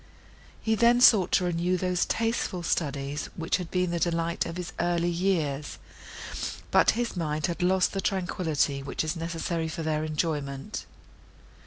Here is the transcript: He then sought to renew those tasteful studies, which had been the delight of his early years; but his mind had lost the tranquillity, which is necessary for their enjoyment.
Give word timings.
He 0.59 0.73
then 0.73 0.99
sought 0.99 1.31
to 1.33 1.43
renew 1.43 1.77
those 1.77 2.07
tasteful 2.07 2.63
studies, 2.63 3.29
which 3.35 3.57
had 3.57 3.69
been 3.69 3.91
the 3.91 3.99
delight 3.99 4.47
of 4.47 4.57
his 4.57 4.73
early 4.79 5.11
years; 5.11 5.77
but 6.71 6.91
his 6.97 7.15
mind 7.15 7.45
had 7.45 7.61
lost 7.61 7.93
the 7.93 8.01
tranquillity, 8.01 8.81
which 8.81 9.03
is 9.03 9.15
necessary 9.15 9.67
for 9.67 9.83
their 9.83 10.03
enjoyment. 10.03 10.87